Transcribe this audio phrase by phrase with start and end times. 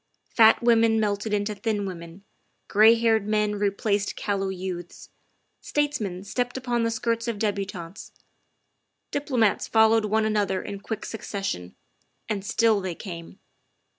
[0.33, 2.23] Fat women melted into thin women;
[2.67, 5.09] gray haired men replaced cal low youths;
[5.59, 8.09] statesmen stepped upon the skirts of debu tantes;
[9.11, 11.75] diplomats followed one another in quick succes sion,
[12.27, 13.37] and still they came.